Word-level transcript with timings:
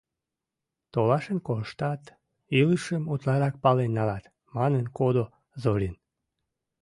Толашен 0.93 1.39
коштат, 1.47 2.03
илышым 2.59 3.03
утларак 3.13 3.55
пален 3.63 3.91
налат,— 3.97 4.25
манын 4.55 4.85
кодо 4.97 5.23
Зорин. 5.61 5.95